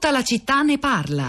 Tutta 0.00 0.12
la 0.12 0.22
città 0.22 0.62
ne 0.62 0.78
parla. 0.78 1.28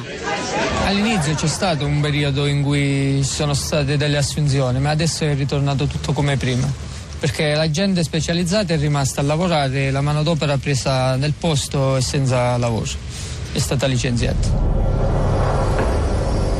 All'inizio 0.86 1.34
c'è 1.34 1.48
stato 1.48 1.88
un 1.88 2.02
periodo 2.02 2.46
in 2.46 2.62
cui 2.62 3.20
ci 3.24 3.24
sono 3.24 3.56
state 3.56 3.98
delle 3.98 4.18
assunzioni, 4.18 4.80
ma 4.80 4.92
adesso 4.92 5.24
è 5.24 5.34
ritornato 5.34 5.88
tutto 5.88 6.14
come 6.14 6.38
prima. 6.38 6.72
Perché 7.20 7.56
la 7.56 7.72
gente 7.72 8.04
specializzata 8.04 8.72
è 8.72 8.78
rimasta 8.78 9.22
a 9.22 9.24
lavorare, 9.24 9.90
la 9.90 10.02
manodopera 10.02 10.58
presa 10.58 11.16
nel 11.16 11.34
posto 11.34 11.98
e 11.98 12.02
senza 12.02 12.58
lavoro. 12.58 12.86
È 13.52 13.58
stata 13.58 13.88
licenziata. 13.88 14.48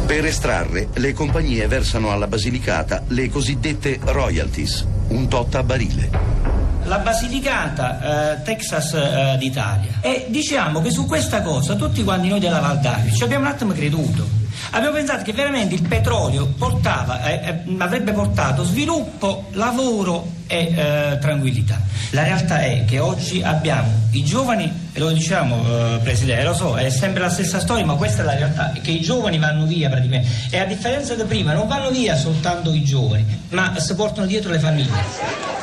Per 0.08 0.26
estrarre, 0.26 0.88
le 0.96 1.14
compagnie 1.14 1.68
versano 1.68 2.12
alla 2.12 2.26
Basilicata 2.26 3.04
le 3.10 3.30
cosiddette 3.30 4.00
royalties, 4.02 4.84
un 5.10 5.28
tot 5.28 5.54
a 5.54 5.62
barile 5.62 6.39
la 6.84 6.98
Basilicata 7.00 8.34
eh, 8.34 8.42
Texas 8.44 8.94
eh, 8.94 9.36
d'Italia. 9.38 9.92
E 10.02 10.26
diciamo 10.30 10.82
che 10.82 10.92
su 10.92 11.06
questa 11.06 11.42
cosa 11.42 11.76
tutti 11.76 12.04
quanti 12.04 12.28
noi 12.28 12.40
della 12.40 12.60
Valdario 12.60 13.14
ci 13.14 13.24
abbiamo 13.24 13.46
un 13.46 13.52
attimo 13.52 13.74
creduto. 13.74 14.38
Abbiamo 14.72 14.96
pensato 14.96 15.24
che 15.24 15.34
veramente 15.34 15.74
il 15.74 15.82
petrolio 15.88 16.48
portava, 16.48 17.24
eh, 17.24 17.64
eh 17.68 17.76
avrebbe 17.78 18.12
portato 18.12 18.64
sviluppo, 18.64 19.48
lavoro 19.54 20.38
e 20.48 20.74
eh, 20.76 21.18
tranquillità. 21.20 21.80
La 22.12 22.24
realtà 22.24 22.62
è 22.62 22.84
che 22.86 23.00
oggi 23.00 23.42
abbiamo 23.42 23.90
i 24.12 24.24
giovani, 24.24 24.90
e 24.94 25.00
lo 25.00 25.10
diciamo 25.12 25.64
eh, 25.64 26.00
Presidente, 26.04 26.44
lo 26.44 26.54
so, 26.54 26.76
è 26.76 26.90
sempre 26.90 27.22
la 27.22 27.30
stessa 27.30 27.60
storia, 27.60 27.86
ma 27.86 27.96
questa 27.96 28.22
è 28.22 28.26
la 28.26 28.36
realtà, 28.36 28.72
che 28.82 28.92
i 28.92 29.02
giovani 29.02 29.38
vanno 29.38 29.66
via 29.66 29.90
praticamente. 29.90 30.28
E 30.50 30.60
a 30.60 30.66
differenza 30.66 31.16
di 31.16 31.24
prima 31.24 31.54
non 31.54 31.68
vanno 31.68 31.90
via 31.90 32.16
soltanto 32.16 32.72
i 32.72 32.84
giovani, 32.84 33.26
ma 33.50 33.80
si 33.80 33.96
portano 33.96 34.28
dietro 34.28 34.52
le 34.52 34.60
famiglie. 34.60 35.59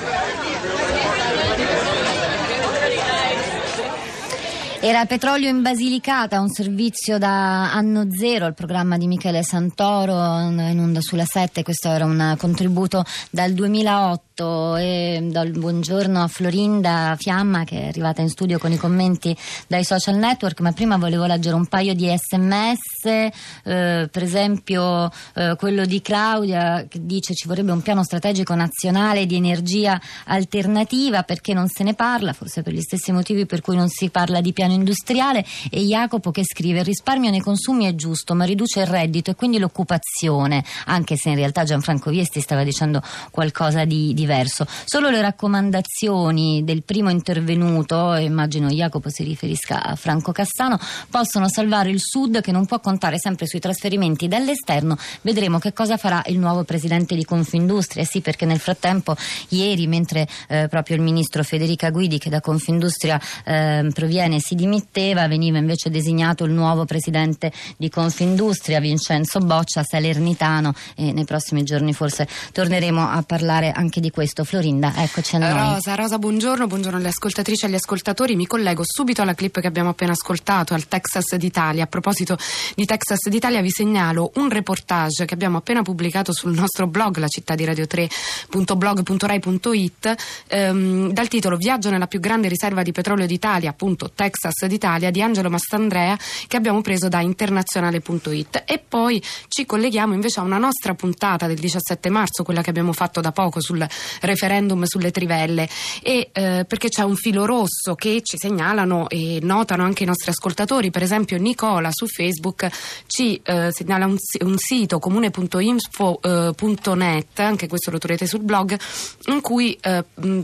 Era 4.87 5.05
Petrolio 5.05 5.49
in 5.49 5.63
Basilicata, 5.63 6.39
un 6.39 6.49
servizio 6.49 7.19
da 7.19 7.73
anno 7.73 8.07
zero, 8.09 8.47
il 8.47 8.55
programma 8.55 8.97
di 8.97 9.09
Michele 9.09 9.43
Santoro 9.43 10.15
in 10.15 10.79
onda 10.79 11.01
sulla 11.01 11.25
7, 11.25 11.65
questo 11.65 11.89
era 11.89 12.05
un 12.05 12.37
contributo 12.39 13.05
dal 13.29 13.51
2008 13.51 14.77
e 14.77 15.29
do 15.29 15.41
il 15.41 15.59
buongiorno 15.59 16.23
a 16.23 16.29
Florinda 16.29 17.17
Fiamma 17.19 17.65
che 17.65 17.81
è 17.81 17.89
arrivata 17.89 18.21
in 18.21 18.29
studio 18.29 18.59
con 18.59 18.71
i 18.71 18.77
commenti 18.77 19.37
dai 19.67 19.83
social 19.83 20.17
network, 20.17 20.61
ma 20.61 20.71
prima 20.71 20.99
volevo 20.99 21.25
leggere 21.25 21.57
un 21.57 21.67
paio 21.67 21.95
di 21.95 22.15
sms, 22.15 23.07
eh, 23.07 24.09
per 24.09 24.23
esempio 24.23 25.11
eh, 25.35 25.57
quello 25.59 25.85
di 25.85 26.01
Claudia 26.01 26.85
che 26.87 27.05
dice 27.05 27.35
ci 27.35 27.49
vorrebbe 27.49 27.73
un 27.73 27.83
piano 27.83 28.05
strategico 28.05 28.55
nazionale 28.55 29.27
di 29.27 29.35
energia 29.35 30.01
alternativa 30.27 31.25
perché 31.25 31.55
non 31.55 31.67
se 31.67 31.83
ne 31.83 31.95
parla, 31.95 32.33
forse 32.33 32.63
per 32.63 32.73
gli 32.73 32.83
stessi 32.83 33.11
motivi 33.11 33.47
per 33.47 33.63
cui 33.63 33.75
non 33.75 33.89
si 33.89 34.11
parla 34.11 34.41
di 34.41 34.53
piano 34.53 34.75
industriale 34.77 35.45
e 35.71 35.81
Jacopo 35.81 36.31
che 36.31 36.45
scrive 36.45 36.79
il 36.79 36.85
risparmio 36.85 37.31
nei 37.31 37.41
consumi 37.41 37.87
è 37.87 37.95
giusto 37.95 38.35
ma 38.35 38.45
riduce 38.45 38.81
il 38.81 38.87
reddito 38.87 39.31
e 39.31 39.35
quindi 39.35 39.59
l'occupazione. 39.59 40.65
Anche 40.87 41.17
se 41.17 41.31
in 41.31 41.37
realtà 41.37 41.65
Gianfranco 41.65 42.11
Viesti 42.11 42.41
stava 42.41 42.63
dicendo 42.63 43.03
qualcosa 43.31 43.85
di 43.85 44.15
diverso. 44.15 44.67
Solo 44.85 45.11
le 45.11 45.21
raccomandazioni 45.21 46.63
del 46.65 46.83
primo 46.83 47.11
intervenuto 47.11 48.15
immagino 48.15 48.69
Jacopo 48.69 49.09
si 49.09 49.25
riferisca 49.25 49.83
a 49.83 49.97
Franco 49.97 50.33
Cassano 50.33 50.79
possono 51.11 51.49
salvare 51.49 51.91
il 51.91 52.01
Sud 52.01 52.41
che 52.41 52.53
non 52.53 52.67
può 52.67 52.81
contare 52.81 53.19
sempre 53.19 53.47
sui 53.47 53.61
trasferimenti 53.61 54.29
dall'esterno. 54.29 54.97
Vedremo 55.23 55.59
che 55.59 55.73
cosa 55.73 55.97
farà 55.97 56.23
il 56.27 56.39
nuovo 56.39 56.65
presidente 56.65 57.15
di 57.15 57.25
Confindustria. 57.25 58.05
Sì 58.05 58.21
perché 58.21 58.45
nel 58.45 58.59
frattempo 58.59 59.17
ieri 59.49 59.87
mentre 59.87 60.27
eh, 60.49 60.67
proprio 60.69 60.97
il 60.97 61.03
ministro 61.03 61.43
Federica 61.43 61.91
Guidi 61.91 62.19
che 62.19 62.31
da 62.31 62.41
Confindustria 62.41 63.21
eh, 63.45 63.89
proviene 63.93 64.41
si 64.41 64.55
dimetteva, 64.67 65.29
veniva 65.29 65.59
invece 65.59 65.91
designato 65.91 66.43
il 66.45 66.51
nuovo 66.51 66.85
presidente 66.85 67.53
di 67.77 67.89
Confindustria, 67.89 68.81
Vincenzo 68.81 69.39
Boccia, 69.39 69.85
salernitano 69.85 70.75
e 70.97 71.13
nei 71.13 71.25
prossimi 71.25 71.63
giorni 71.63 71.93
forse 71.93 72.27
torneremo 72.53 73.09
a 73.09 73.23
parlare 73.23 73.71
anche 73.71 74.01
di 74.01 74.11
questo. 74.11 74.43
Florinda, 74.43 74.93
eccoci 74.97 75.37
a 75.37 75.39
noi. 75.39 75.75
Rosa, 75.75 75.95
Rosa, 75.95 76.19
buongiorno, 76.19 76.67
buongiorno 76.67 76.99
alle 76.99 77.07
ascoltatrici 77.09 77.65
e 77.65 77.69
agli 77.69 77.77
ascoltatori. 77.77 78.35
Mi 78.35 78.47
collego 78.47 78.83
subito 78.85 79.23
alla 79.23 79.35
clip 79.35 79.61
che 79.61 79.69
abbiamo 79.69 79.91
appena 79.91 80.11
ascoltato, 80.13 80.75
al 80.75 80.89
Texas 80.89 81.37
d'Italia. 81.37 81.85
A 81.85 81.87
proposito 81.87 82.37
di 82.75 82.85
Texas 82.85 83.29
d'Italia 83.29 83.61
vi 83.61 83.71
segnalo 83.71 84.33
un 84.35 84.51
reportage 84.51 85.27
che 85.27 85.35
abbiamo 85.35 85.59
appena 85.59 85.83
pubblicato 85.83 86.33
sul 86.33 86.55
nostro 86.55 86.89
blog, 86.89 87.19
la 87.19 87.29
città 87.29 87.55
di 87.55 87.65
radio3.blog.rai.it, 87.65 90.15
ehm, 90.49 91.13
dal 91.13 91.29
titolo 91.29 91.57
Viaggio 91.57 91.91
nella 91.91 92.09
più 92.09 92.19
grande 92.19 92.49
riserva 92.49 92.83
di 92.83 92.91
petrolio 92.93 93.27
d'Italia, 93.27 93.71
appunto 93.71 94.11
Texas 94.15 94.46
d'Italia 94.67 95.11
di 95.11 95.23
Angelo 95.23 95.51
Mastandrea 95.51 96.19
che 96.47 96.57
abbiamo 96.57 96.81
preso 96.81 97.09
da 97.09 97.21
internazionale.it 97.21 98.63
e 98.67 98.83
poi 98.87 99.23
ci 99.49 99.67
colleghiamo 99.67 100.15
invece 100.15 100.41
a 100.41 100.43
una 100.43 100.59
nostra 100.59 100.95
puntata 100.95 101.47
del 101.47 101.59
17 101.59 102.09
marzo, 102.11 102.43
quella 102.43 102.63
che 102.63 102.71
abbiamo 102.71 102.93
fatto 102.93 103.21
da 103.21 103.33
poco 103.33 103.61
sul 103.61 103.87
referendum 104.21 104.85
sulle 104.85 105.11
trivelle. 105.11 105.69
E 106.03 106.31
eh, 106.33 106.65
perché 106.67 106.89
c'è 106.89 107.03
un 107.03 107.17
filo 107.17 107.45
rosso 107.45 107.95
che 107.95 108.21
ci 108.23 108.39
segnalano 108.39 109.09
e 109.09 109.39
notano 109.43 109.85
anche 109.85 110.05
i 110.05 110.07
nostri 110.07 110.31
ascoltatori, 110.31 110.91
per 110.91 111.03
esempio 111.03 111.37
Nicola 111.39 111.91
su 111.93 112.07
Facebook 112.07 112.69
ci 113.07 113.41
eh, 113.43 113.71
segnala 113.73 114.07
un, 114.07 114.17
un 114.41 114.55
sito 114.57 114.99
comune.info.net, 114.99 117.39
eh, 117.39 117.43
anche 117.43 117.69
questo 117.69 117.91
lo 117.91 117.99
troverete 117.99 118.27
sul 118.27 118.41
blog, 118.41 118.79
in 119.27 119.41
cui 119.41 119.77
eh, 119.81 120.05
mh, 120.15 120.41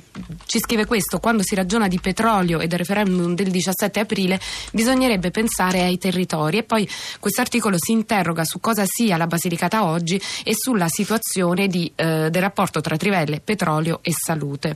ci 0.46 0.58
scrive 0.58 0.86
questo, 0.86 1.18
quando 1.18 1.42
si 1.42 1.54
ragiona 1.54 1.88
di 1.88 2.00
petrolio 2.00 2.60
e 2.60 2.66
del 2.66 2.78
referendum 2.78 3.34
del 3.34 3.50
17 3.50 3.91
aprile 4.00 4.40
bisognerebbe 4.72 5.30
pensare 5.30 5.82
ai 5.82 5.98
territori 5.98 6.58
e 6.58 6.62
poi 6.62 6.88
questo 7.20 7.40
articolo 7.40 7.76
si 7.78 7.92
interroga 7.92 8.44
su 8.44 8.60
cosa 8.60 8.84
sia 8.86 9.16
la 9.16 9.26
Basilicata 9.26 9.84
oggi 9.84 10.20
e 10.44 10.52
sulla 10.54 10.88
situazione 10.88 11.68
di, 11.68 11.90
eh, 11.94 12.28
del 12.30 12.42
rapporto 12.42 12.80
tra 12.80 12.96
trivelle, 12.96 13.40
petrolio 13.40 14.00
e 14.02 14.12
salute. 14.12 14.74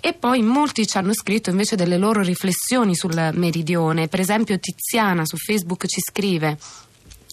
E 0.00 0.12
poi 0.12 0.42
molti 0.42 0.86
ci 0.86 0.96
hanno 0.98 1.12
scritto 1.12 1.50
invece 1.50 1.76
delle 1.76 1.96
loro 1.96 2.22
riflessioni 2.22 2.94
sul 2.94 3.30
meridione, 3.34 4.08
per 4.08 4.20
esempio 4.20 4.58
Tiziana 4.58 5.24
su 5.24 5.36
Facebook 5.36 5.86
ci 5.86 6.00
scrive 6.00 6.58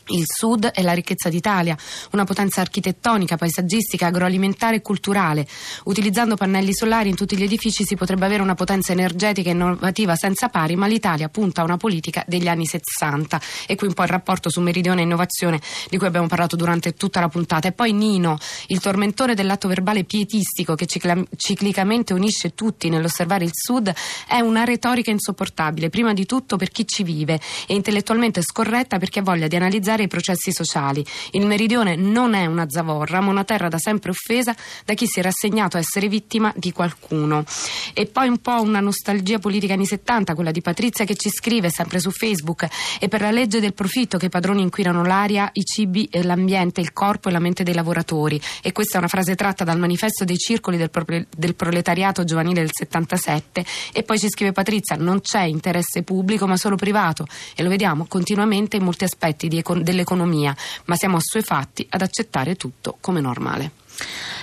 il 0.08 0.24
Sud 0.26 0.68
è 0.68 0.82
la 0.82 0.94
ricchezza 0.94 1.30
d'Italia, 1.30 1.76
una 2.12 2.26
potenza 2.26 2.62
architettonica, 2.62 3.38
paesaggistica, 3.38 4.08
agroalimentare 4.08 4.78
e 4.78 4.82
culturale. 4.82 5.48
Utilizzando 5.86 6.36
pannelli 6.36 6.74
solari 6.74 7.10
in 7.10 7.16
tutti 7.16 7.36
gli 7.36 7.44
edifici 7.44 7.84
si 7.84 7.96
potrebbe 7.96 8.26
avere 8.26 8.42
una 8.42 8.54
potenza 8.54 8.92
energetica 8.92 9.50
e 9.50 9.54
innovativa 9.54 10.16
senza 10.16 10.50
pari, 10.50 10.76
ma 10.76 10.88
l'Italia 10.88 11.30
punta 11.30 11.62
a 11.62 11.64
una 11.64 11.78
politica 11.78 12.24
degli 12.28 12.48
anni 12.48 12.66
60. 12.66 13.42
E 13.68 13.76
qui 13.76 13.88
un 13.88 13.94
po' 13.94 14.04
il 14.04 14.10
rapporto 14.10 14.50
su 14.50 14.62
meridione 14.62 15.02
e 15.02 15.04
innovazione 15.06 15.60
di 15.90 15.98
cui 15.98 16.08
abbiamo 16.08 16.28
parlato 16.28 16.56
durante 16.56 16.94
tutta 16.94 17.20
la 17.20 17.30
puntata. 17.30 17.68
E 17.68 17.72
poi 17.72 17.94
Nino, 17.94 18.38
il 18.68 18.80
tormentore 18.80 19.34
dell'atto 19.34 19.68
verbale 19.68 20.04
pietistico 20.04 20.76
che 20.76 20.86
ciclicamente 20.86 22.14
unisce 22.14 22.54
tutti 22.54 22.90
nell'osservare 22.90 23.44
il 23.44 23.52
Sud, 23.54 23.92
è 24.28 24.40
una 24.40 24.64
retorica 24.64 25.10
insopportabile, 25.10 25.90
prima 25.90 26.14
di 26.14 26.26
tutto 26.26 26.58
per 26.58 26.70
chi 26.70 26.86
ci 26.86 27.04
vive 27.04 27.40
e 27.68 27.74
intellettualmente 27.74 28.42
scorretta 28.42 29.00
per 29.00 29.10
chi 29.10 29.20
ha 29.20 29.24
voglia 29.24 29.48
di 29.48 29.56
analizzare 29.56 29.95
i 30.04 30.08
processi 30.08 30.52
sociali. 30.52 31.06
Il 31.32 31.46
meridione 31.46 31.96
non 31.96 32.34
è 32.34 32.46
una 32.46 32.70
zavorra, 32.70 33.22
ma 33.22 33.32
una 33.32 33.44
terra 33.44 33.68
da 33.68 33.78
sempre 33.78 34.12
offesa 34.12 34.56
da 34.86 34.94
chi 34.94 35.06
si 35.08 35.20
è 35.20 35.24
rassegnato 35.24 35.78
a 35.78 35.80
essere 35.80 36.08
vittima 36.08 36.54
di 36.56 36.72
qualcuno. 36.72 37.44
E 37.94 38.06
poi 38.06 38.28
un 38.28 38.40
po' 38.40 38.62
una 38.62 38.80
nostalgia 38.80 39.40
politica 39.40 39.74
anni 39.74 39.86
70, 39.86 40.36
quella 40.36 40.52
di 40.52 40.62
Patrizia 40.62 41.06
che 41.06 41.16
ci 41.16 41.30
scrive 41.30 41.70
sempre 41.70 42.00
su 42.00 42.12
Facebook 42.12 42.68
e 43.00 43.08
per 43.08 43.22
la 43.22 43.32
legge 43.32 43.60
del 43.60 43.74
profitto 43.74 44.18
che 44.18 44.28
i 44.28 44.30
padroni 44.30 44.62
inquinano 44.62 45.04
l'aria, 45.04 45.50
i 45.54 45.64
cibi, 45.64 46.08
l'ambiente, 46.24 46.82
il 46.82 46.94
corpo 46.94 47.30
e 47.30 47.32
la 47.32 47.40
mente 47.40 47.64
dei 47.64 47.74
lavoratori. 47.74 48.40
E 48.62 48.72
questa 48.72 48.96
è 48.96 49.00
una 49.00 49.08
frase 49.08 49.36
tratta 49.36 49.64
dal 49.64 49.80
manifesto 49.80 50.26
dei 50.26 50.38
circoli 50.38 50.78
del, 50.78 50.90
pro- 50.90 51.06
del 51.06 51.56
proletariato 51.56 52.24
giovanile 52.24 52.62
del 52.62 52.72
77. 52.72 53.66
E 53.94 54.04
poi 54.04 54.20
ci 54.20 54.30
scrive 54.30 54.52
Patrizia, 54.52 54.96
non 54.96 55.22
c'è 55.22 55.44
interesse 55.44 56.04
pubblico 56.04 56.48
ma 56.48 56.58
solo 56.58 56.76
privato 56.76 57.26
e 57.56 57.64
lo 57.64 57.70
vediamo 57.70 58.06
continuamente 58.08 58.78
in 58.78 58.84
molti 58.84 59.04
aspetti 59.04 59.48
econ- 59.58 59.84
dell'economia, 59.86 60.54
ma 60.86 60.98
siamo 60.98 61.16
assuefatti 61.16 61.88
ad 61.90 62.02
accettare 62.02 62.56
tutto 62.56 62.98
come 63.00 63.22
normale. 63.22 63.72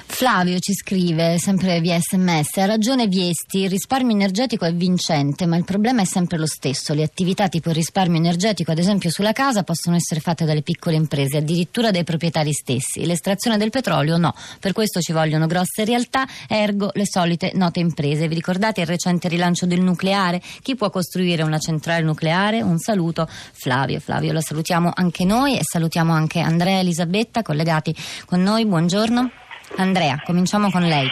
Flavio 0.05 0.59
ci 0.59 0.75
scrive, 0.75 1.39
sempre 1.39 1.81
via 1.81 1.99
sms, 1.99 2.59
ha 2.59 2.67
ragione 2.67 3.07
Viesti, 3.07 3.61
il 3.61 3.71
risparmio 3.71 4.15
energetico 4.15 4.65
è 4.65 4.73
vincente, 4.73 5.47
ma 5.47 5.57
il 5.57 5.65
problema 5.65 6.03
è 6.03 6.05
sempre 6.05 6.39
lo 6.39 6.47
stesso. 6.47 6.95
Le 6.95 7.03
attività 7.03 7.49
tipo 7.49 7.71
il 7.71 7.75
risparmio 7.75 8.19
energetico, 8.19 8.71
ad 8.71 8.79
esempio 8.79 9.11
sulla 9.11 9.33
casa, 9.33 9.63
possono 9.63 9.97
essere 9.97 10.21
fatte 10.21 10.45
dalle 10.45 10.63
piccole 10.63 10.97
imprese, 10.97 11.39
addirittura 11.39 11.91
dai 11.91 12.05
proprietari 12.05 12.53
stessi. 12.53 13.05
L'estrazione 13.05 13.57
del 13.57 13.71
petrolio 13.71 14.17
no, 14.17 14.35
per 14.61 14.73
questo 14.73 15.01
ci 15.01 15.13
vogliono 15.13 15.47
grosse 15.47 15.85
realtà, 15.85 16.27
ergo 16.47 16.91
le 16.95 17.07
solite 17.07 17.53
note 17.55 17.81
imprese. 17.81 18.29
Vi 18.29 18.35
ricordate 18.35 18.83
il 18.83 18.87
recente 18.87 19.29
rilancio 19.29 19.67
del 19.67 19.81
nucleare? 19.81 20.41
Chi 20.63 20.77
può 20.77 20.91
costruire 20.91 21.43
una 21.43 21.59
centrale 21.59 22.03
nucleare? 22.03 22.61
Un 22.61 22.79
saluto 22.79 23.29
Flavio. 23.29 23.99
Flavio, 23.99 24.33
lo 24.33 24.41
salutiamo 24.41 24.93
anche 24.95 25.25
noi 25.25 25.59
e 25.59 25.63
salutiamo 25.63 26.13
anche 26.13 26.41
Andrea 26.41 26.77
e 26.77 26.81
Elisabetta 26.81 27.43
collegati 27.43 27.95
con 28.25 28.43
noi. 28.43 28.67
Buongiorno. 28.67 29.42
Andrea, 29.77 30.21
cominciamo 30.25 30.71
con 30.71 30.83
lei, 30.83 31.09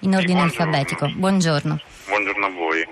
in 0.00 0.14
ordine 0.14 0.38
buongiorno. 0.40 0.64
alfabetico. 0.64 1.08
Buongiorno. 1.14 1.80
Buongiorno 2.06 2.46
a 2.46 2.50
voi. 2.50 2.86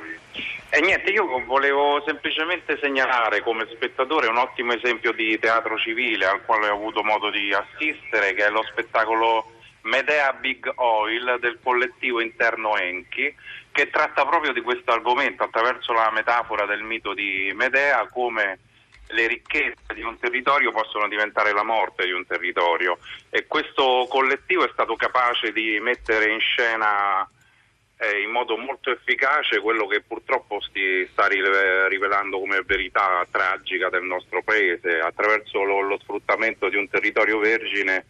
E 0.69 0.81
niente, 0.81 1.11
io 1.11 1.43
volevo 1.47 2.03
semplicemente 2.05 2.79
segnalare 2.81 3.41
come 3.43 3.67
spettatore 3.73 4.27
un 4.27 4.37
ottimo 4.37 4.73
esempio 4.73 5.13
di 5.13 5.39
teatro 5.39 5.79
civile 5.79 6.27
al 6.27 6.45
quale 6.45 6.69
ho 6.69 6.75
avuto 6.75 7.03
modo 7.03 7.31
di 7.31 7.53
assistere, 7.55 8.35
che 8.35 8.47
è 8.47 8.51
lo 8.51 8.63
spettacolo 8.71 9.53
Medea 9.83 10.33
Big 10.35 10.71
Oil 10.75 11.39
del 11.41 11.59
collettivo 11.63 12.21
interno 12.21 12.77
Enchi, 12.77 13.35
che 13.73 13.91
tratta 13.91 14.27
proprio 14.27 14.53
di 14.53 14.61
questo 14.61 14.91
argomento 14.91 15.45
attraverso 15.45 15.93
la 15.93 16.11
metafora 16.13 16.67
del 16.67 16.83
mito 16.83 17.15
di 17.15 17.53
Medea 17.55 18.07
come 18.09 18.59
le 19.09 19.27
ricchezze 19.27 19.95
di 19.95 20.03
un 20.03 20.19
territorio 20.19 20.73
possono 20.73 21.09
diventare 21.09 21.53
la 21.53 21.63
morte 21.63 22.05
di 22.05 22.13
un 22.13 22.27
territorio. 22.27 22.99
E 23.31 23.47
questo 23.47 24.07
collettivo 24.09 24.65
è 24.65 24.71
stato 24.73 24.97
capace 24.97 25.53
di 25.53 25.79
mettere 25.81 26.33
in 26.33 26.41
scena 26.41 27.29
eh, 27.99 28.21
in 28.21 28.31
modo 28.31 28.57
molto 28.57 28.91
efficace 28.91 29.61
quello 29.61 29.87
che 29.87 30.03
purtroppo 30.03 30.61
si 30.73 31.09
sta 31.11 31.27
rivelando 31.27 32.39
come 32.39 32.63
verità 32.65 33.27
tragica 33.31 33.89
del 33.89 34.03
nostro 34.03 34.43
paese. 34.43 34.99
Attraverso 34.99 35.63
lo, 35.63 35.81
lo 35.81 35.99
sfruttamento 36.01 36.69
di 36.69 36.77
un 36.77 36.89
territorio 36.89 37.39
vergine 37.39 38.05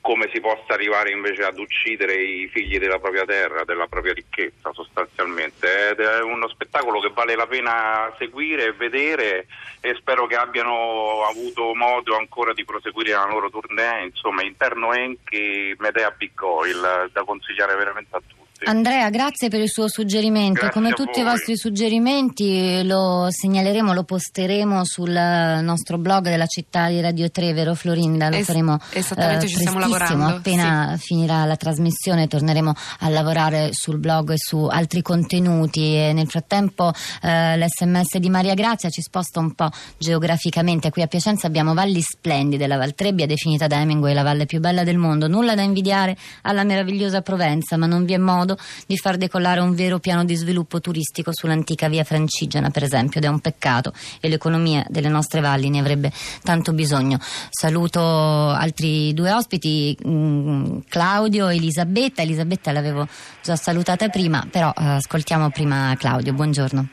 come 0.00 0.30
si 0.32 0.40
possa 0.40 0.72
arrivare 0.72 1.10
invece 1.10 1.44
ad 1.44 1.58
uccidere 1.58 2.14
i 2.14 2.48
figli 2.48 2.78
della 2.78 2.98
propria 2.98 3.24
terra, 3.24 3.64
della 3.64 3.86
propria 3.86 4.14
ricchezza 4.14 4.72
sostanzialmente. 4.72 5.94
È 5.94 6.22
uno 6.22 6.48
spettacolo 6.48 7.00
che 7.00 7.10
vale 7.10 7.34
la 7.36 7.46
pena 7.46 8.12
seguire 8.18 8.66
e 8.66 8.72
vedere 8.72 9.46
e 9.80 9.94
spero 9.94 10.26
che 10.26 10.36
abbiano 10.36 11.24
avuto 11.24 11.74
modo 11.74 12.16
ancora 12.16 12.52
di 12.52 12.64
proseguire 12.64 13.12
la 13.12 13.26
loro 13.26 13.50
tournée, 13.50 14.04
insomma 14.04 14.42
interno 14.42 14.92
Enchi, 14.92 15.74
Medea 15.78 16.10
Big 16.10 16.40
Oil, 16.42 17.10
da 17.12 17.24
consigliare 17.24 17.76
veramente 17.76 18.16
a 18.16 18.20
tutti. 18.26 18.39
Andrea, 18.62 19.08
grazie 19.08 19.48
per 19.48 19.60
il 19.60 19.70
suo 19.70 19.88
suggerimento. 19.88 20.60
Grazie 20.60 20.70
Come 20.70 20.90
tutti 20.92 21.20
i 21.20 21.22
voi. 21.22 21.32
vostri 21.32 21.56
suggerimenti 21.56 22.82
lo 22.84 23.28
segnaleremo, 23.30 23.94
lo 23.94 24.04
posteremo 24.04 24.84
sul 24.84 25.10
nostro 25.10 25.96
blog 25.96 26.24
della 26.24 26.44
città 26.46 26.88
di 26.88 27.00
Radio 27.00 27.30
3, 27.30 27.54
vero 27.54 27.74
Florinda? 27.74 28.28
Lo 28.28 28.36
Es- 28.36 28.44
faremo 28.46 28.78
esattamente, 28.92 29.46
ci 29.48 29.54
stiamo 29.56 29.78
prestissimo. 29.78 30.08
lavorando, 30.08 30.36
Appena 30.36 30.96
finirà 30.98 31.44
la 31.46 31.56
trasmissione 31.56 32.28
torneremo 32.28 32.72
a 33.00 33.08
lavorare 33.08 33.70
sul 33.72 33.98
blog 33.98 34.32
e 34.32 34.36
su 34.36 34.58
altri 34.70 35.00
contenuti 35.00 35.94
e 35.96 36.12
nel 36.12 36.28
frattempo 36.28 36.92
eh, 37.22 37.56
l'SMS 37.56 38.18
di 38.18 38.28
Maria 38.28 38.52
Grazia 38.54 38.90
ci 38.90 39.00
sposta 39.00 39.40
un 39.40 39.54
po' 39.54 39.70
geograficamente. 39.96 40.90
Qui 40.90 41.00
a 41.02 41.06
Piacenza 41.06 41.46
abbiamo 41.46 41.72
valli 41.72 42.02
splendide, 42.02 42.66
la 42.66 42.76
Val 42.76 42.94
Trebbia 42.94 43.26
definita 43.26 43.66
da 43.66 43.80
Hemingway 43.80 44.12
la 44.12 44.22
valle 44.22 44.44
più 44.44 44.60
bella 44.60 44.84
del 44.84 44.98
mondo, 44.98 45.28
nulla 45.28 45.54
da 45.54 45.62
invidiare 45.62 46.14
alla 46.42 46.62
meravigliosa 46.62 47.22
Provenza, 47.22 47.76
ma 47.78 47.86
non 47.86 48.04
vi 48.04 48.12
è 48.12 48.18
modo 48.18 48.48
di 48.86 48.96
far 48.96 49.16
decollare 49.16 49.60
un 49.60 49.74
vero 49.74 49.98
piano 49.98 50.24
di 50.24 50.34
sviluppo 50.34 50.80
turistico 50.80 51.30
sull'antica 51.32 51.88
via 51.88 52.04
Francigena, 52.04 52.70
per 52.70 52.82
esempio, 52.82 53.18
ed 53.20 53.26
è 53.26 53.28
un 53.28 53.40
peccato 53.40 53.92
e 54.20 54.28
l'economia 54.28 54.84
delle 54.88 55.08
nostre 55.08 55.40
valli 55.40 55.68
ne 55.70 55.80
avrebbe 55.80 56.12
tanto 56.42 56.72
bisogno. 56.72 57.18
Saluto 57.20 58.00
altri 58.00 59.12
due 59.14 59.32
ospiti, 59.32 59.96
mm, 60.06 60.78
Claudio 60.88 61.48
e 61.48 61.56
Elisabetta. 61.56 62.22
Elisabetta 62.22 62.72
l'avevo 62.72 63.06
già 63.42 63.56
salutata 63.56 64.08
prima, 64.08 64.46
però 64.50 64.68
eh, 64.68 64.84
ascoltiamo 64.84 65.50
prima 65.50 65.94
Claudio. 65.98 66.32
Buongiorno. 66.32 66.88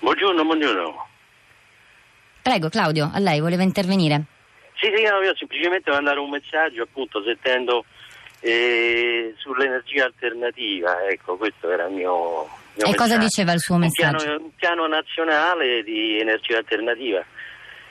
Buongiorno, 0.00 0.44
buongiorno. 0.44 1.06
Prego 2.42 2.68
Claudio, 2.68 3.10
a 3.12 3.18
lei 3.20 3.38
voleva 3.38 3.62
intervenire. 3.62 4.24
Sì, 4.82 4.92
sì, 4.92 5.04
no, 5.04 5.22
io 5.22 5.32
semplicemente 5.36 5.92
mandare 5.92 6.18
un 6.18 6.28
messaggio 6.28 6.82
appunto 6.82 7.22
sentendo 7.22 7.84
eh, 8.44 9.34
sull'energia 9.38 10.04
alternativa, 10.04 11.06
ecco, 11.06 11.36
questo 11.36 11.70
era 11.70 11.86
il 11.86 11.94
mio, 11.94 12.48
mio 12.74 12.86
E 12.86 12.94
cosa 12.96 13.16
diceva 13.16 13.52
il 13.52 13.60
suo 13.60 13.76
Un 13.76 13.82
messaggio? 13.82 14.16
piano, 14.16 14.42
un 14.42 14.54
piano 14.56 14.86
nazionale 14.88 15.82
di 15.84 16.18
energia 16.18 16.58
alternativa. 16.58 17.24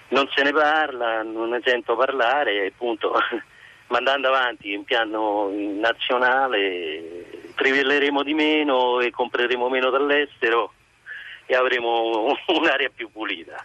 Non 0.09 0.27
se 0.35 0.43
ne 0.43 0.51
parla, 0.51 1.23
non 1.23 1.51
ne 1.51 1.61
sento 1.63 1.95
parlare, 1.95 2.63
e 2.63 2.67
appunto 2.67 3.13
mandando 3.87 4.27
avanti 4.27 4.73
un 4.73 4.83
piano 4.83 5.49
nazionale 5.53 7.51
trivelleremo 7.55 8.21
di 8.21 8.33
meno 8.33 8.99
e 8.99 9.09
compreremo 9.09 9.69
meno 9.69 9.89
dall'estero 9.89 10.73
e 11.45 11.55
avremo 11.55 12.35
un'area 12.47 12.89
più 12.93 13.09
pulita. 13.09 13.63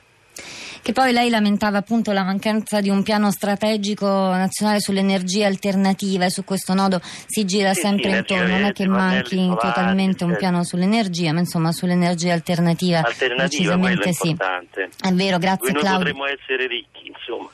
Che 0.87 0.93
poi 0.93 1.11
lei 1.11 1.31
lamentava 1.31 1.79
appunto 1.79 2.13
la 2.13 2.23
mancanza 2.23 2.81
di 2.81 2.91
un 2.91 3.03
piano 3.03 3.33
strategico 3.33 4.07
nazionale 4.07 4.79
sulle 4.79 5.01
energie 5.01 5.45
alternative, 5.45 6.31
su 6.31 6.45
questo 6.45 6.75
nodo 6.75 7.01
si 7.03 7.45
gira 7.45 7.75
Sì, 7.75 7.81
sempre 7.81 8.11
sì, 8.11 8.17
intorno, 8.19 8.47
non 8.47 8.65
è 8.67 8.73
che 8.73 8.87
manchi 8.87 9.35
solari, 9.37 9.59
totalmente 9.59 10.23
un 10.23 10.37
piano 10.37 10.63
sull'energia, 10.63 11.33
ma 11.33 11.41
insomma 11.41 11.73
sull'energia 11.73 12.33
alternativa, 12.33 13.01
Alternativa, 13.03 13.77
quello 13.77 14.01
è 14.01 14.13
sì. 14.13 14.29
importante. 14.29 14.89
È 15.01 15.11
vero, 15.11 15.39
grazie 15.39 15.73
Noi 15.73 15.81
Claudio. 15.83 15.99
potremmo 15.99 16.27
essere 16.27 16.67
ricchi, 16.69 17.09
insomma. 17.09 17.49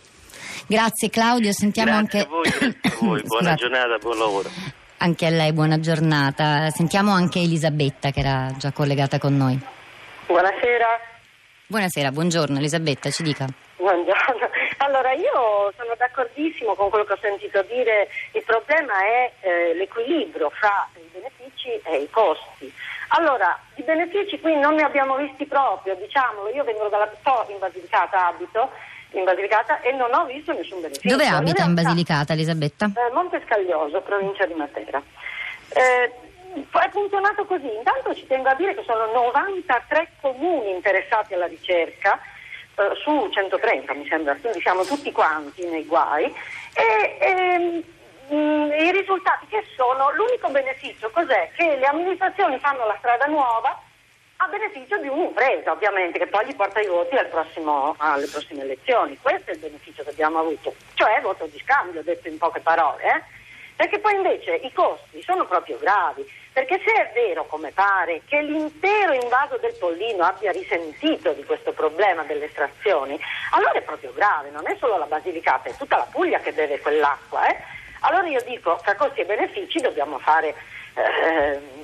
Grazie 0.67 1.08
Claudio, 1.08 1.52
sentiamo 1.52 1.90
Grazie 1.90 2.19
anche 2.19 2.29
a 2.29 2.31
voi, 2.31 2.50
grazie 2.50 2.81
a 2.82 2.96
voi. 3.00 3.23
buona 3.25 3.55
giornata, 3.55 3.96
buon 3.96 4.19
lavoro. 4.19 4.50
Anche 4.99 5.25
a 5.25 5.31
lei 5.31 5.55
buona 5.55 5.81
giornata. 5.81 6.69
Sentiamo 6.69 7.12
anche 7.12 7.38
Elisabetta 7.38 8.11
che 8.11 8.20
era 8.20 8.52
già 8.58 8.73
collegata 8.73 9.19
con 9.19 9.34
noi. 9.34 9.58
Buonasera. 10.26 11.12
Buonasera, 11.73 12.11
buongiorno 12.13 12.59
Elisabetta, 12.59 13.09
ci 13.09 13.23
dica. 13.23 13.47
Buongiorno. 13.79 14.45
Allora, 14.85 15.13
io 15.13 15.73
sono 15.75 15.95
d'accordissimo 15.97 16.75
con 16.75 16.91
quello 16.91 17.05
che 17.05 17.15
ho 17.15 17.19
sentito 17.19 17.63
dire, 17.63 18.09
il 18.33 18.43
problema 18.45 18.93
è 19.03 19.33
eh, 19.41 19.75
l'equilibrio 19.77 20.51
fra 20.51 20.87
i 20.97 21.09
benefici 21.11 21.71
e 21.83 22.03
i 22.03 22.11
costi. 22.11 22.71
Allora, 23.17 23.59
i 23.77 23.83
benefici 23.85 24.39
qui 24.39 24.55
non 24.59 24.75
ne 24.75 24.83
abbiamo 24.83 25.17
visti 25.17 25.47
proprio, 25.47 25.95
diciamolo, 25.95 26.51
io 26.51 26.63
vengo 26.63 26.89
dalla 26.89 27.11
sto 27.21 27.47
in 27.49 27.57
Basilicata, 27.59 28.27
abito 28.27 28.69
in 29.13 29.25
Basilicata 29.25 29.81
e 29.81 29.93
non 29.93 30.13
ho 30.13 30.27
visto 30.27 30.53
nessun 30.53 30.83
beneficio. 30.83 31.09
Dove 31.09 31.27
abita 31.27 31.65
in 31.65 31.73
Basilicata 31.73 32.35
Elisabetta? 32.35 32.85
eh, 32.85 33.13
Monte 33.15 33.41
Scaglioso, 33.47 34.03
provincia 34.03 34.45
di 34.45 34.53
Matera. 34.53 35.01
Eh, 35.73 36.13
è 36.55 36.91
funzionato 36.91 37.45
così. 37.45 37.73
Intanto 37.75 38.15
ci 38.15 38.27
tengo 38.27 38.49
a 38.49 38.55
dire 38.55 38.75
che 38.75 38.83
sono 38.85 39.07
93 39.13 40.13
comuni 40.21 40.71
interessati 40.71 41.35
alla 41.35 41.47
ricerca 41.47 42.19
eh, 42.77 42.95
su 43.03 43.29
130, 43.31 43.95
mi 43.95 44.07
sembra, 44.09 44.35
quindi 44.37 44.61
siamo 44.61 44.85
tutti 44.85 45.13
quanti 45.13 45.65
nei 45.67 45.85
guai. 45.85 46.25
E, 46.75 47.19
ehm, 47.21 47.83
mh, 48.29 48.73
I 48.79 48.91
risultati 48.93 49.47
che 49.47 49.65
sono, 49.77 50.13
l'unico 50.15 50.49
beneficio 50.49 51.11
cos'è? 51.11 51.51
Che 51.55 51.77
le 51.77 51.87
amministrazioni 51.87 52.59
fanno 52.59 52.87
la 52.87 52.97
strada 52.99 53.27
nuova 53.27 53.81
a 54.37 54.47
beneficio 54.49 54.97
di 54.99 55.07
un'impresa, 55.09 55.71
ovviamente, 55.71 56.19
che 56.19 56.27
poi 56.27 56.47
gli 56.47 56.57
porta 56.57 56.81
i 56.81 56.87
voti 56.87 57.17
al 57.17 57.29
prossimo- 57.29 57.95
alle 57.99 58.27
prossime 58.27 58.63
elezioni. 58.63 59.17
Questo 59.21 59.51
è 59.51 59.55
il 59.55 59.61
beneficio 59.61 60.03
che 60.03 60.11
abbiamo 60.11 60.41
avuto, 60.41 60.75
cioè 60.94 61.21
voto 61.21 61.47
di 61.47 61.59
scambio, 61.61 62.03
detto 62.03 62.29
in 62.29 62.39
poche 62.39 62.61
parole. 62.61 63.03
eh. 63.05 63.41
Perché 63.76 63.98
poi 63.98 64.14
invece 64.14 64.55
i 64.55 64.72
costi 64.72 65.22
sono 65.22 65.46
proprio 65.46 65.79
gravi, 65.79 66.24
perché 66.52 66.81
se 66.84 66.93
è 66.93 67.10
vero, 67.14 67.46
come 67.46 67.72
pare, 67.72 68.22
che 68.26 68.41
l'intero 68.43 69.12
invaso 69.12 69.56
del 69.56 69.74
Pollino 69.74 70.24
abbia 70.24 70.52
risentito 70.52 71.32
di 71.32 71.44
questo 71.44 71.72
problema 71.72 72.22
delle 72.22 72.44
estrazioni, 72.44 73.19
allora 73.52 73.72
è 73.72 73.82
proprio 73.82 74.12
grave, 74.12 74.50
non 74.50 74.69
è 74.69 74.76
solo 74.79 74.98
la 74.98 75.06
Basilicata, 75.06 75.69
è 75.69 75.76
tutta 75.76 75.96
la 75.96 76.06
Puglia 76.10 76.38
che 76.41 76.52
deve 76.52 76.81
quell'acqua. 76.81 77.48
eh. 77.48 77.56
Allora 78.00 78.26
io 78.26 78.43
dico, 78.43 78.79
tra 78.82 78.94
costi 78.94 79.20
e 79.20 79.24
benefici 79.24 79.81
dobbiamo 79.81 80.19
fare... 80.19 80.55
eh, 80.94 81.81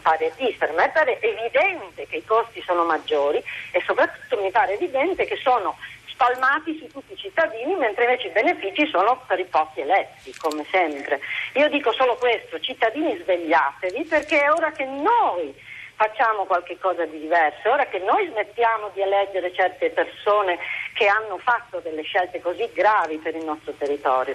fare 0.00 0.32
dis. 0.36 0.56
Per 0.56 0.72
me 0.72 0.90
pare 0.90 1.20
evidente 1.20 2.06
che 2.06 2.16
i 2.16 2.24
costi 2.24 2.62
sono 2.62 2.84
maggiori 2.84 3.42
e 3.72 3.82
soprattutto 3.84 4.40
mi 4.40 4.50
pare 4.50 4.74
evidente 4.74 5.24
che 5.24 5.36
sono 5.36 5.76
spalmati 6.16 6.78
su 6.78 6.86
tutti 6.88 7.12
i 7.12 7.16
cittadini, 7.16 7.74
mentre 7.76 8.04
invece 8.04 8.28
i 8.28 8.32
benefici 8.32 8.88
sono 8.88 9.22
per 9.26 9.38
i 9.38 9.44
pochi 9.44 9.80
eletti, 9.80 10.34
come 10.38 10.64
sempre. 10.70 11.20
Io 11.54 11.68
dico 11.68 11.92
solo 11.92 12.16
questo, 12.16 12.58
cittadini 12.58 13.16
svegliatevi 13.22 14.04
perché 14.04 14.42
è 14.42 14.50
ora 14.50 14.72
che 14.72 14.86
noi 14.86 15.54
facciamo 15.94 16.44
qualche 16.44 16.78
cosa 16.78 17.04
di 17.04 17.20
diverso, 17.20 17.68
è 17.68 17.70
ora 17.70 17.86
che 17.86 17.98
noi 17.98 18.26
smettiamo 18.28 18.90
di 18.94 19.02
eleggere 19.02 19.52
certe 19.52 19.90
persone 19.90 20.58
che 20.94 21.06
hanno 21.06 21.38
fatto 21.38 21.80
delle 21.80 22.02
scelte 22.02 22.40
così 22.40 22.68
gravi 22.72 23.18
per 23.18 23.34
il 23.34 23.44
nostro 23.44 23.72
territorio. 23.72 24.34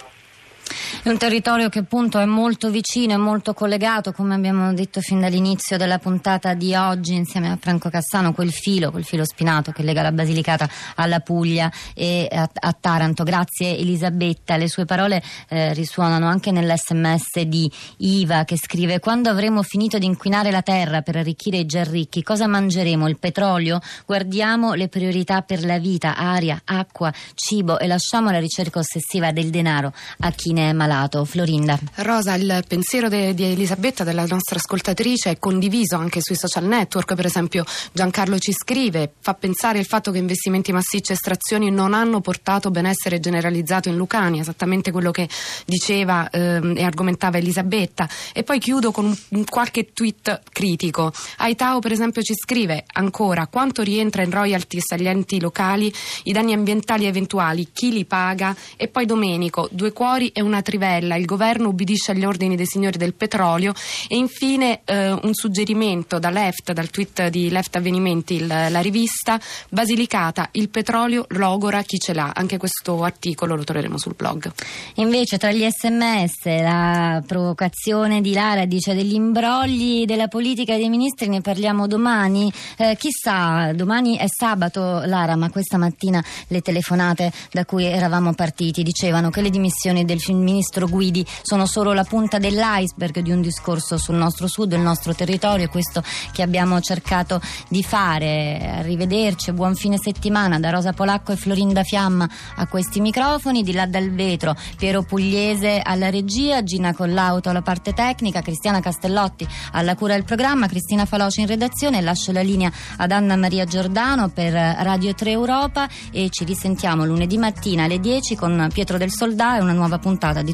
È 1.03 1.09
un 1.09 1.17
territorio 1.17 1.67
che 1.69 1.79
appunto 1.79 2.19
è 2.19 2.25
molto 2.25 2.69
vicino, 2.69 3.13
è 3.13 3.17
molto 3.17 3.55
collegato, 3.55 4.11
come 4.11 4.35
abbiamo 4.35 4.71
detto 4.71 5.01
fin 5.01 5.19
dall'inizio 5.19 5.75
della 5.75 5.97
puntata 5.97 6.53
di 6.53 6.75
oggi, 6.75 7.15
insieme 7.15 7.49
a 7.49 7.57
Franco 7.59 7.89
Cassano, 7.89 8.33
quel 8.33 8.51
filo, 8.51 8.91
quel 8.91 9.03
filo 9.03 9.25
spinato 9.25 9.71
che 9.71 9.81
lega 9.81 10.03
la 10.03 10.11
Basilicata 10.11 10.69
alla 10.97 11.19
Puglia 11.21 11.71
e 11.95 12.27
a, 12.31 12.47
a 12.53 12.77
Taranto. 12.79 13.23
Grazie 13.23 13.75
Elisabetta, 13.79 14.57
le 14.57 14.69
sue 14.69 14.85
parole 14.85 15.23
eh, 15.49 15.73
risuonano 15.73 16.27
anche 16.27 16.51
nell'SMS 16.51 17.41
di 17.47 17.69
Iva 17.97 18.43
che 18.43 18.55
scrive 18.55 18.99
quando 18.99 19.31
avremo 19.31 19.63
finito 19.63 19.97
di 19.97 20.05
inquinare 20.05 20.51
la 20.51 20.61
terra 20.61 21.01
per 21.01 21.15
arricchire 21.15 21.57
i 21.57 21.65
già 21.65 21.83
ricchi, 21.83 22.21
cosa 22.21 22.45
mangeremo? 22.45 23.07
Il 23.07 23.17
petrolio? 23.17 23.79
Guardiamo 24.05 24.75
le 24.75 24.87
priorità 24.87 25.41
per 25.41 25.65
la 25.65 25.79
vita, 25.79 26.15
aria, 26.15 26.61
acqua, 26.63 27.11
cibo 27.33 27.79
e 27.79 27.87
lasciamo 27.87 28.29
la 28.29 28.39
ricerca 28.39 28.77
ossessiva 28.77 29.31
del 29.31 29.49
denaro 29.49 29.91
a 30.19 30.29
chi 30.29 30.53
ne 30.53 30.69
è 30.69 30.73
malato. 30.73 30.89
Malato. 30.91 31.23
Florinda. 31.23 31.79
Rosa, 31.95 32.35
il 32.35 32.63
pensiero 32.67 33.07
de, 33.07 33.33
di 33.33 33.43
Elisabetta, 33.43 34.03
della 34.03 34.25
nostra 34.25 34.57
ascoltatrice, 34.57 35.31
è 35.31 35.39
condiviso 35.39 35.95
anche 35.95 36.19
sui 36.21 36.35
social 36.35 36.65
network. 36.65 37.15
Per 37.15 37.25
esempio, 37.25 37.63
Giancarlo 37.93 38.37
ci 38.39 38.51
scrive: 38.51 39.13
fa 39.19 39.33
pensare 39.33 39.79
il 39.79 39.85
fatto 39.85 40.11
che 40.11 40.17
investimenti 40.17 40.71
massicci 40.73 41.11
e 41.11 41.15
estrazioni 41.15 41.71
non 41.71 41.93
hanno 41.93 42.19
portato 42.19 42.69
benessere 42.71 43.19
generalizzato 43.19 43.87
in 43.87 43.95
Lucania, 43.95 44.41
esattamente 44.41 44.91
quello 44.91 45.11
che 45.11 45.29
diceva 45.65 46.29
ehm, 46.29 46.75
e 46.75 46.83
argomentava 46.83 47.37
Elisabetta. 47.37 48.09
E 48.33 48.43
poi 48.43 48.59
chiudo 48.59 48.91
con 48.91 49.15
un 49.29 49.45
qualche 49.45 49.93
tweet 49.93 50.41
critico. 50.51 51.13
Aitao, 51.37 51.79
per 51.79 51.91
esempio, 51.91 52.21
ci 52.21 52.33
scrive 52.35 52.83
ancora 52.93 53.47
quanto 53.47 53.81
rientra 53.81 54.23
in 54.23 54.31
royalties 54.31 54.91
agli 54.91 55.07
enti 55.07 55.39
locali, 55.39 55.93
i 56.23 56.31
danni 56.31 56.53
ambientali 56.53 57.05
eventuali, 57.05 57.69
chi 57.71 57.91
li 57.91 58.05
paga 58.05 58.55
e 58.75 58.87
poi 58.87 59.05
Domenico, 59.05 59.69
due 59.71 59.93
cuori 59.93 60.29
e 60.29 60.41
una 60.41 60.61
trivella, 60.61 60.79
il 60.85 61.25
governo 61.25 61.69
ubbidisce 61.69 62.11
agli 62.11 62.25
ordini 62.25 62.55
dei 62.55 62.65
signori 62.65 62.97
del 62.97 63.13
petrolio 63.13 63.73
e 64.07 64.15
infine 64.15 64.81
eh, 64.85 65.11
un 65.11 65.33
suggerimento 65.33 66.19
da 66.19 66.29
Left, 66.29 66.71
dal 66.71 66.89
tweet 66.89 67.27
di 67.27 67.49
Left 67.49 67.75
Avvenimenti, 67.75 68.35
il, 68.35 68.47
la 68.47 68.79
rivista 68.79 69.39
Basilicata, 69.69 70.49
il 70.53 70.69
petrolio 70.69 71.25
logora 71.29 71.81
chi 71.83 71.97
ce 71.97 72.13
l'ha. 72.13 72.31
Anche 72.33 72.57
questo 72.57 73.03
articolo 73.03 73.55
lo 73.55 73.63
troveremo 73.63 73.97
sul 73.97 74.15
blog. 74.15 74.51
Invece 74.95 75.37
tra 75.37 75.51
gli 75.51 75.67
sms 75.67 76.45
la 76.45 77.21
provocazione 77.25 78.21
di 78.21 78.33
Lara 78.33 78.65
dice 78.65 78.93
degli 78.93 79.13
imbrogli 79.13 80.05
della 80.05 80.27
politica 80.27 80.73
e 80.73 80.77
dei 80.77 80.89
ministri 80.89 81.27
ne 81.27 81.41
parliamo 81.41 81.87
domani. 81.87 82.51
Eh, 82.77 82.95
chissà, 82.97 83.73
domani 83.73 84.17
è 84.17 84.27
sabato 84.27 85.01
Lara, 85.05 85.35
ma 85.35 85.49
questa 85.49 85.77
mattina 85.77 86.23
le 86.47 86.61
telefonate 86.61 87.31
da 87.51 87.65
cui 87.65 87.85
eravamo 87.85 88.33
partiti 88.33 88.83
dicevano 88.83 89.29
che 89.29 89.41
le 89.41 89.49
dimissioni 89.49 90.05
del 90.05 90.19
ministro 90.29 90.70
Guidi. 90.79 91.25
Sono 91.41 91.65
solo 91.65 91.93
la 91.93 92.03
punta 92.03 92.37
dell'iceberg 92.37 93.19
di 93.19 93.31
un 93.31 93.41
discorso 93.41 93.97
sul 93.97 94.15
nostro 94.15 94.47
sud, 94.47 94.71
il 94.71 94.79
nostro 94.79 95.13
territorio, 95.13 95.67
questo 95.69 96.03
che 96.31 96.41
abbiamo 96.41 96.79
cercato 96.79 97.41
di 97.67 97.83
fare. 97.83 98.75
Arrivederci, 98.77 99.51
buon 99.51 99.75
fine 99.75 99.97
settimana 99.97 100.59
da 100.59 100.69
Rosa 100.69 100.93
Polacco 100.93 101.31
e 101.31 101.35
Florinda 101.35 101.83
Fiamma 101.83 102.29
a 102.55 102.67
questi 102.67 103.01
microfoni, 103.01 103.63
di 103.63 103.73
là 103.73 103.85
dal 103.85 104.11
vetro 104.11 104.55
Piero 104.77 105.03
Pugliese 105.03 105.81
alla 105.83 106.09
regia, 106.09 106.63
Gina 106.63 106.93
Collauto 106.93 107.49
alla 107.49 107.61
parte 107.61 107.93
tecnica, 107.93 108.41
Cristiana 108.41 108.79
Castellotti 108.79 109.47
alla 109.73 109.95
cura 109.95 110.13
del 110.13 110.23
programma, 110.23 110.67
Cristina 110.67 111.05
Faloci 111.05 111.41
in 111.41 111.47
redazione, 111.47 112.01
lascio 112.01 112.31
la 112.31 112.41
linea 112.41 112.71
ad 112.97 113.11
Anna 113.11 113.35
Maria 113.35 113.65
Giordano 113.65 114.29
per 114.29 114.53
Radio 114.53 115.13
3 115.13 115.31
Europa 115.31 115.87
e 116.11 116.29
ci 116.29 116.43
risentiamo 116.43 117.05
lunedì 117.05 117.37
mattina 117.37 117.83
alle 117.83 117.99
10 117.99 118.35
con 118.35 118.69
Pietro 118.73 118.97
del 118.97 119.11
Soldà 119.11 119.57
e 119.57 119.61
una 119.61 119.73
nuova 119.73 119.99
puntata 119.99 120.41
di 120.41 120.53